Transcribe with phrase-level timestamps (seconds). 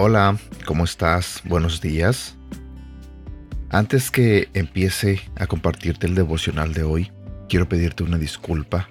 [0.00, 1.42] Hola, ¿cómo estás?
[1.44, 2.36] Buenos días.
[3.68, 7.10] Antes que empiece a compartirte el devocional de hoy,
[7.48, 8.88] quiero pedirte una disculpa,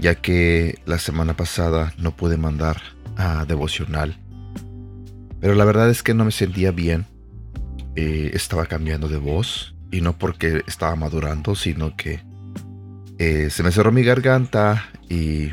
[0.00, 2.82] ya que la semana pasada no pude mandar
[3.16, 4.18] a devocional.
[5.40, 7.06] Pero la verdad es que no me sentía bien.
[7.94, 12.24] Eh, estaba cambiando de voz y no porque estaba madurando, sino que
[13.18, 15.52] eh, se me cerró mi garganta y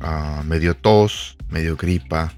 [0.00, 2.32] uh, me dio tos, me dio gripa.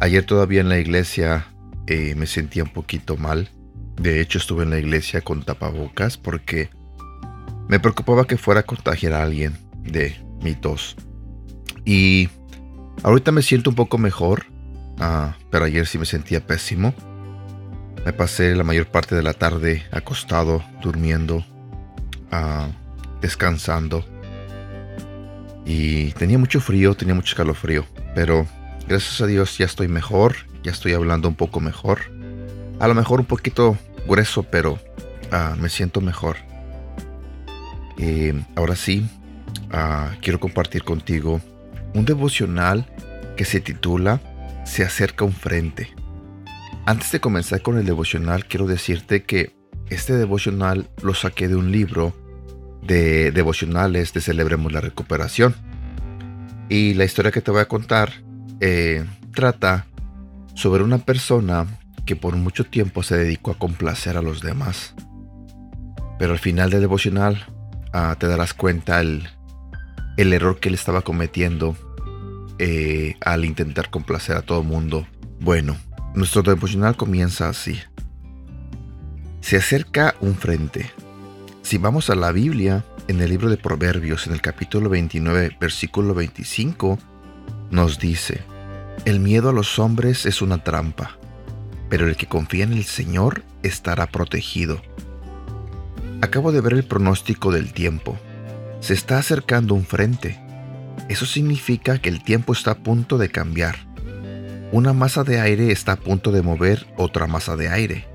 [0.00, 1.46] Ayer todavía en la iglesia
[1.86, 3.50] eh, me sentía un poquito mal.
[3.96, 6.70] De hecho estuve en la iglesia con tapabocas porque
[7.68, 10.96] me preocupaba que fuera a contagiar a alguien de mi tos.
[11.84, 12.28] Y
[13.02, 14.46] ahorita me siento un poco mejor,
[14.98, 16.94] uh, pero ayer sí me sentía pésimo.
[18.04, 21.36] Me pasé la mayor parte de la tarde acostado, durmiendo,
[22.32, 22.68] uh,
[23.20, 24.04] descansando.
[25.64, 27.86] Y tenía mucho frío, tenía mucho calofrío.
[28.14, 28.46] Pero
[28.88, 32.00] gracias a Dios ya estoy mejor, ya estoy hablando un poco mejor.
[32.80, 36.36] A lo mejor un poquito grueso, pero uh, me siento mejor.
[38.56, 39.06] Ahora sí,
[39.72, 41.40] uh, quiero compartir contigo
[41.94, 42.86] un devocional
[43.36, 44.20] que se titula
[44.64, 45.94] Se acerca un frente.
[46.86, 49.54] Antes de comenzar con el devocional, quiero decirte que
[49.88, 52.14] este devocional lo saqué de un libro
[52.82, 55.54] de devocionales de Celebremos la Recuperación.
[56.68, 58.23] Y la historia que te voy a contar
[58.66, 59.84] eh, trata
[60.54, 61.66] sobre una persona
[62.06, 64.94] que por mucho tiempo se dedicó a complacer a los demás.
[66.18, 67.44] Pero al final del devocional
[67.92, 69.28] ah, te darás cuenta el,
[70.16, 71.76] el, error que él estaba cometiendo
[72.58, 75.06] eh, al intentar complacer a todo el mundo.
[75.40, 75.76] Bueno,
[76.14, 77.78] nuestro devocional comienza así.
[79.42, 80.90] Se acerca un frente.
[81.60, 86.14] Si vamos a la Biblia, en el libro de Proverbios, en el capítulo 29, versículo
[86.14, 86.98] 25,
[87.70, 88.42] nos dice,
[89.04, 91.18] El miedo a los hombres es una trampa,
[91.88, 94.80] pero el que confía en el Señor estará protegido.
[96.20, 98.18] Acabo de ver el pronóstico del tiempo.
[98.80, 100.40] Se está acercando un frente.
[101.08, 103.76] Eso significa que el tiempo está a punto de cambiar
[104.74, 108.08] una masa de aire está a punto de mover otra masa de aire.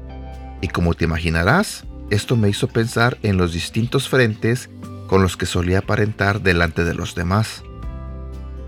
[0.59, 4.69] Y como te imaginarás, esto me hizo pensar en los distintos frentes
[5.07, 7.63] con los que solía aparentar delante de los demás.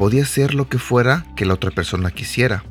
[0.02, 2.64] Podía ser lo que fuera que la otra persona quisiera.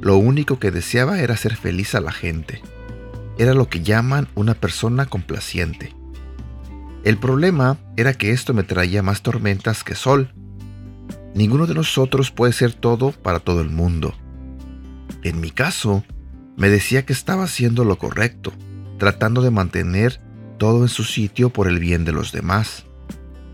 [0.00, 2.60] Lo único que deseaba era hacer feliz a la gente.
[3.38, 5.94] Era lo que llaman una persona complaciente.
[7.04, 10.32] El problema era que esto me traía más tormentas que sol.
[11.36, 14.12] Ninguno de nosotros puede ser todo para todo el mundo.
[15.22, 16.02] En mi caso,
[16.56, 18.52] me decía que estaba haciendo lo correcto,
[18.98, 20.20] tratando de mantener
[20.58, 22.86] todo en su sitio por el bien de los demás.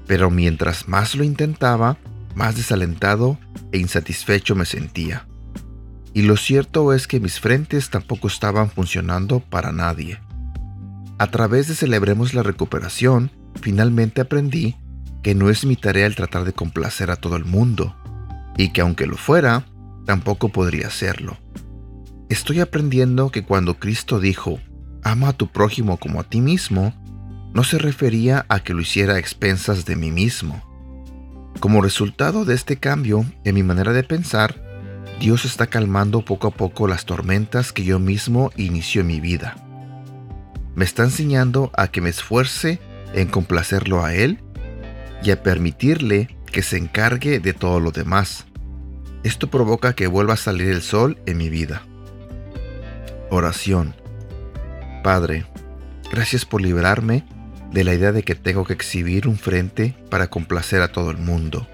[0.07, 1.99] Pero mientras más lo intentaba,
[2.37, 3.39] más desalentado
[3.73, 5.27] e insatisfecho me sentía.
[6.13, 10.21] Y lo cierto es que mis frentes tampoco estaban funcionando para nadie.
[11.19, 13.31] A través de Celebremos la Recuperación,
[13.61, 14.77] finalmente aprendí
[15.23, 17.97] que no es mi tarea el tratar de complacer a todo el mundo,
[18.59, 19.65] y que aunque lo fuera,
[20.05, 21.39] tampoco podría hacerlo.
[22.29, 24.61] Estoy aprendiendo que cuando Cristo dijo,
[25.03, 26.93] ama a tu prójimo como a ti mismo,
[27.55, 30.76] no se refería a que lo hiciera a expensas de mí mismo.
[31.61, 34.55] Como resultado de este cambio en mi manera de pensar,
[35.21, 39.57] Dios está calmando poco a poco las tormentas que yo mismo inició en mi vida.
[40.75, 42.79] Me está enseñando a que me esfuerce
[43.15, 44.41] en complacerlo a Él
[45.23, 48.45] y a permitirle que se encargue de todo lo demás.
[49.23, 51.83] Esto provoca que vuelva a salir el sol en mi vida.
[53.31, 53.95] Oración.
[55.03, 55.47] Padre,
[56.13, 57.25] gracias por librarme
[57.73, 61.19] de la idea de que tengo que exhibir un frente para complacer a todo el
[61.19, 61.67] mundo.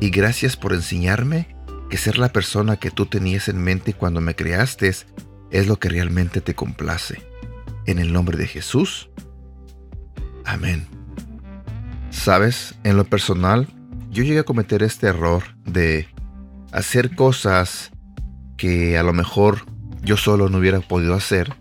[0.00, 1.56] Y gracias por enseñarme
[1.90, 5.88] que ser la persona que tú tenías en mente cuando me creaste es lo que
[5.88, 7.22] realmente te complace.
[7.86, 9.10] En el nombre de Jesús.
[10.44, 10.86] Amén.
[12.10, 13.68] Sabes, en lo personal,
[14.10, 16.08] yo llegué a cometer este error de
[16.72, 17.90] hacer cosas
[18.56, 19.66] que a lo mejor
[20.02, 21.54] yo solo no hubiera podido hacer,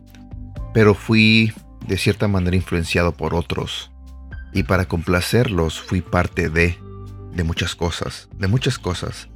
[0.74, 1.54] pero fui
[1.86, 3.92] de cierta manera influenciado por otros
[4.54, 6.78] y para complacerlos fui parte de,
[7.34, 9.30] de muchas cosas, de muchas cosas.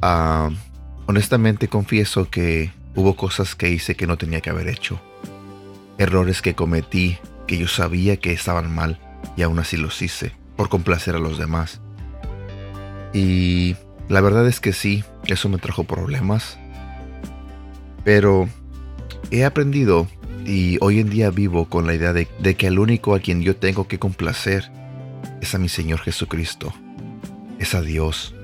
[0.00, 0.50] Ah,
[1.06, 5.00] honestamente confieso que hubo cosas que hice que no tenía que haber hecho,
[5.98, 8.98] errores que cometí que yo sabía que estaban mal
[9.36, 11.80] y aún así los hice por complacer a los demás.
[13.12, 13.76] Y
[14.08, 16.58] la verdad es que sí, eso me trajo problemas,
[18.04, 18.48] pero
[19.30, 20.06] he aprendido
[20.46, 23.56] y hoy en día vivo con la idea de, que el único a quien yo
[23.56, 24.70] tengo que complacer
[25.40, 26.72] es a mi Señor Jesucristo,
[27.58, 28.34] es a Dios.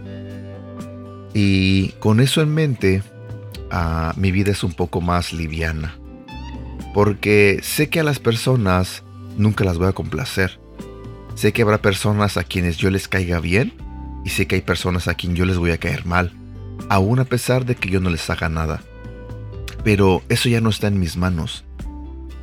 [1.34, 3.02] Y con eso en mente,
[3.70, 5.96] ah, mi vida es un poco más liviana.
[6.94, 9.04] Porque sé que a las personas
[9.36, 10.58] nunca las voy a complacer.
[11.34, 13.74] Sé que habrá personas a quienes yo les caiga bien
[14.24, 16.32] y sé que hay personas a quien yo les voy a caer mal,
[16.88, 18.82] aún a pesar de que yo no les haga nada.
[19.84, 21.64] Pero eso ya no está en mis manos.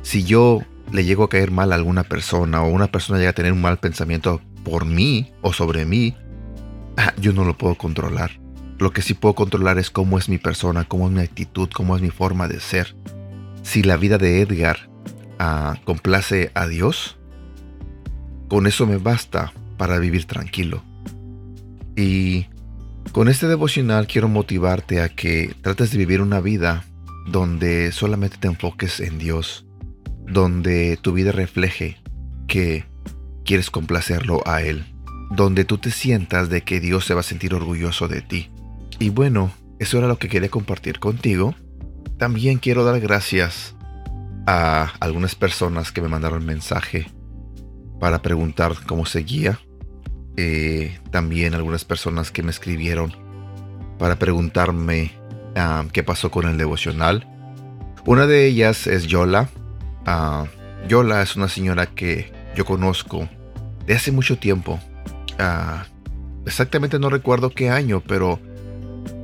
[0.08, 3.34] Si yo le llego a caer mal a alguna persona o una persona llega a
[3.34, 6.16] tener un mal pensamiento por mí o sobre mí,
[6.96, 8.40] ah, yo no lo puedo controlar.
[8.78, 11.94] Lo que sí puedo controlar es cómo es mi persona, cómo es mi actitud, cómo
[11.94, 12.96] es mi forma de ser.
[13.62, 14.88] Si la vida de Edgar
[15.38, 17.18] ah, complace a Dios,
[18.48, 20.82] con eso me basta para vivir tranquilo.
[21.96, 22.46] Y
[23.12, 26.86] con este devocional quiero motivarte a que trates de vivir una vida
[27.26, 29.67] donde solamente te enfoques en Dios,
[30.28, 31.98] donde tu vida refleje
[32.46, 32.84] que
[33.44, 34.84] quieres complacerlo a Él,
[35.30, 38.50] donde tú te sientas de que Dios se va a sentir orgulloso de ti.
[38.98, 41.54] Y bueno, eso era lo que quería compartir contigo.
[42.18, 43.74] También quiero dar gracias
[44.46, 47.06] a algunas personas que me mandaron mensaje
[48.00, 49.60] para preguntar cómo seguía.
[50.36, 53.12] Eh, también algunas personas que me escribieron
[53.98, 55.12] para preguntarme
[55.56, 57.26] ah, qué pasó con el devocional.
[58.06, 59.48] Una de ellas es Yola.
[60.10, 60.46] Ah,
[60.88, 63.28] Yola es una señora que yo conozco
[63.84, 64.80] de hace mucho tiempo.
[65.38, 65.84] Ah,
[66.46, 68.40] exactamente no recuerdo qué año, pero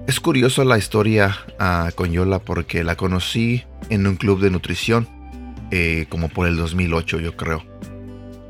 [0.07, 1.39] es curioso la historia
[1.95, 5.09] con Yola porque la conocí en un club de nutrición,
[5.71, 7.65] eh, como por el 2008 yo creo.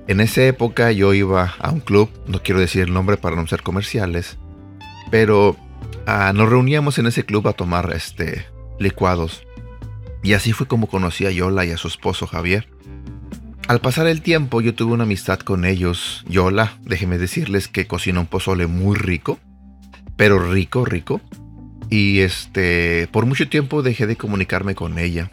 [0.09, 3.47] En esa época yo iba a un club, no quiero decir el nombre para no
[3.47, 4.39] ser comerciales,
[5.13, 5.57] pero
[6.05, 8.45] ah, nos reuníamos en ese club a tomar este,
[8.81, 9.47] licuados.
[10.25, 12.67] Y así fue como conocí a Yola y a su esposo Javier.
[13.69, 16.25] Al pasar el tiempo yo tuve una amistad con ellos.
[16.27, 19.39] Yola, déjenme decirles que cocina un pozole muy rico,
[20.17, 21.21] pero rico, rico.
[21.91, 25.29] Y este, por mucho tiempo dejé de comunicarme con ella.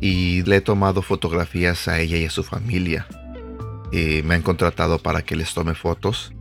[0.00, 3.06] Y le he tomado fotografías a ella y a su familia.
[3.92, 6.32] Eh, me han contratado para que les tome fotos.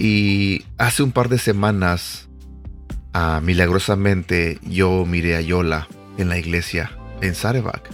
[0.00, 2.28] Y hace un par de semanas,
[3.12, 5.86] ah, milagrosamente, yo miré a Yola
[6.18, 7.90] en la iglesia en Sarevac.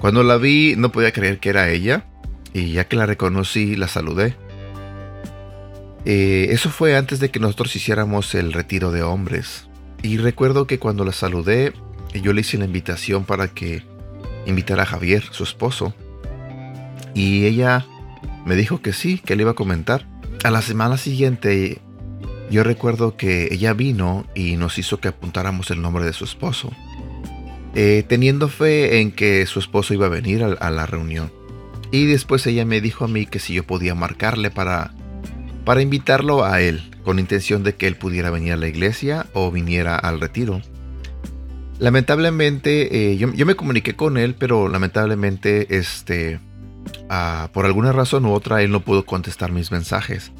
[0.00, 2.06] Cuando la vi, no podía creer que era ella.
[2.52, 4.36] Y ya que la reconocí, la saludé.
[6.04, 9.68] Eh, eso fue antes de que nosotros hiciéramos el retiro de hombres.
[10.02, 11.72] Y recuerdo que cuando la saludé,
[12.14, 13.82] yo le hice la invitación para que
[14.46, 15.94] invitara a Javier, su esposo.
[17.14, 17.86] Y ella
[18.46, 20.06] me dijo que sí, que le iba a comentar.
[20.44, 21.80] A la semana siguiente,
[22.50, 26.70] yo recuerdo que ella vino y nos hizo que apuntáramos el nombre de su esposo,
[27.76, 31.30] eh, teniendo fe en que su esposo iba a venir a, la reunión.
[31.92, 34.92] Y después ella me dijo a mí que si yo podía marcarle para,
[35.64, 39.52] para invitarlo a él, con intención de que él pudiera venir a la iglesia o
[39.52, 40.60] viniera al retiro.
[41.78, 46.40] Lamentablemente, eh, yo, yo, me comuniqué con él, pero lamentablemente, este,
[47.08, 50.32] Ah, por alguna razón u otra él no pudo contestar mis mensajes.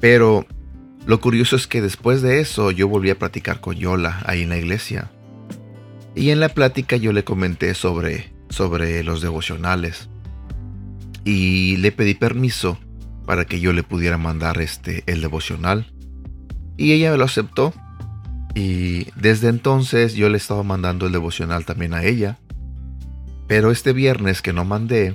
[0.00, 0.46] Pero
[1.06, 4.50] lo curioso es que después de eso yo volví a platicar con Yola ahí en
[4.50, 5.10] la iglesia.
[6.14, 10.08] Y en la plática yo le comenté sobre, sobre los devocionales.
[11.24, 12.78] Y le pedí permiso
[13.26, 15.92] para que yo le pudiera mandar este, el devocional.
[16.76, 17.72] Y ella lo aceptó.
[18.54, 22.38] Y desde entonces yo le estaba mandando el devocional también a ella.
[23.46, 25.14] Pero este viernes que no mandé,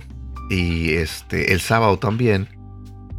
[0.49, 2.47] y este, el sábado también,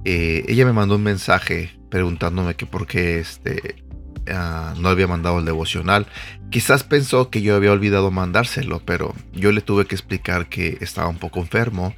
[0.05, 3.86] eh, ella me mandó un mensaje preguntándome que por qué este,
[4.33, 6.07] ah, no había mandado el devocional.
[6.51, 11.09] Quizás pensó que yo había olvidado mandárselo, pero yo le tuve que explicar que estaba
[11.09, 11.95] un poco enfermo.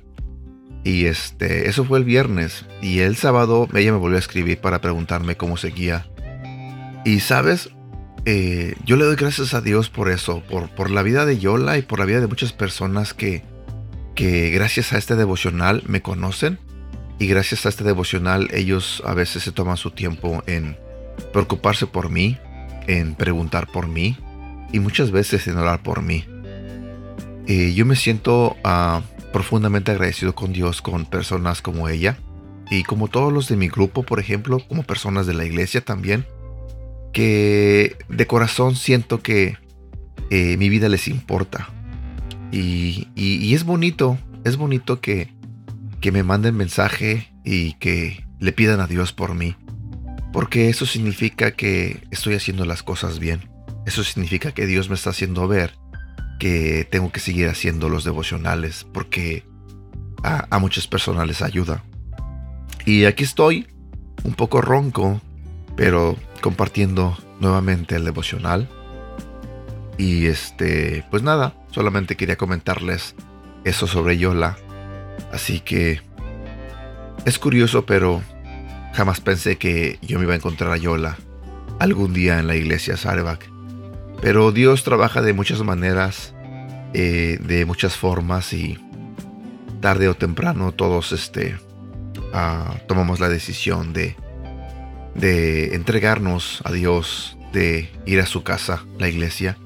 [0.84, 2.64] Y este, eso fue el viernes.
[2.80, 6.06] Y el sábado ella me volvió a escribir para preguntarme cómo seguía.
[7.04, 7.70] Y sabes,
[8.24, 11.78] eh, yo le doy gracias a Dios por eso, por, por la vida de Yola
[11.78, 13.42] y por la vida de muchas personas que,
[14.14, 16.58] que gracias a este devocional me conocen
[17.18, 20.76] y gracias a este devocional ellos a veces se toman su tiempo en
[21.32, 22.38] preocuparse por mí,
[22.86, 24.16] en preguntar por mí
[24.72, 26.24] y muchas veces en orar por mí.
[27.46, 29.00] Yo me siento ah,
[29.32, 32.18] profundamente agradecido con Dios, con personas como ella
[32.70, 36.26] y como todos los de mi grupo, por ejemplo, como personas de la iglesia también,
[37.12, 39.56] que de corazón siento que
[40.28, 41.70] eh, mi vida les importa,
[42.50, 45.32] y, es bonito, es bonito que,
[46.00, 49.54] que me manden mensaje y que le pidan a Dios por mí.
[50.32, 53.48] Porque eso significa que estoy haciendo las cosas bien.
[53.86, 55.74] Eso significa que Dios me está haciendo ver
[56.38, 59.44] que tengo que seguir haciendo los devocionales porque
[60.22, 61.84] a, a, muchas personas les ayuda.
[62.84, 63.66] Y aquí estoy,
[64.24, 65.20] un poco ronco,
[65.76, 68.68] pero compartiendo nuevamente el devocional.
[69.96, 73.14] Y este, pues nada, solamente quería comentarles
[73.64, 74.56] eso sobre Yola.
[75.32, 76.00] Así que
[77.24, 78.22] es curioso, pero
[78.98, 81.16] jamás pensé que yo me iba a encontrar a Yola
[81.78, 83.48] algún día en la iglesia Sarebak.
[84.20, 86.34] Pero Dios trabaja de muchas maneras,
[86.94, 88.76] eh, de muchas formas y
[89.80, 91.56] tarde o temprano todos este,
[92.32, 94.16] ah, tomamos la decisión de,
[95.14, 99.56] de entregarnos a Dios, de ir a su casa, la iglesia,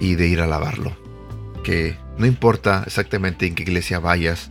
[0.00, 0.94] y de ir a alabarlo.
[1.64, 4.50] Que no importa exactamente en qué iglesia vayas,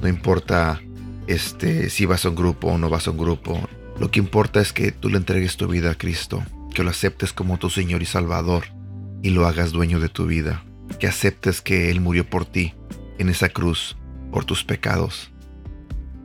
[0.00, 0.80] no importa
[1.26, 3.68] este, si vas a un grupo o no vas a un grupo,
[3.98, 7.32] lo que importa es que tú le entregues tu vida a Cristo, que lo aceptes
[7.32, 8.64] como tu Señor y Salvador
[9.22, 10.62] y lo hagas dueño de tu vida,
[11.00, 12.74] que aceptes que Él murió por ti
[13.18, 13.96] en esa cruz,
[14.30, 15.30] por tus pecados,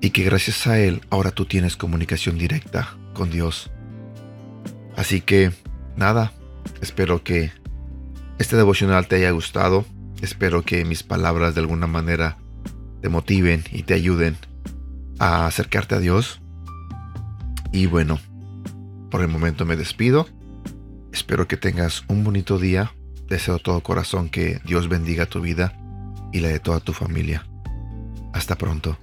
[0.01, 3.71] y que gracias a Él ahora tú tienes comunicación directa con Dios.
[4.97, 5.51] Así que,
[5.95, 6.33] nada,
[6.81, 7.51] espero que
[8.37, 9.85] este devocional te haya gustado,
[10.21, 12.37] espero que mis palabras de alguna manera
[13.01, 14.35] te motiven y te ayuden
[15.21, 16.41] a acercarte a Dios.
[17.71, 18.19] Y bueno,
[19.11, 20.27] por el momento me despido.
[21.13, 22.91] Espero que tengas un bonito día.
[23.29, 25.77] Deseo de todo corazón que Dios bendiga tu vida
[26.33, 27.45] y la de toda tu familia.
[28.33, 28.97] Hasta pronto.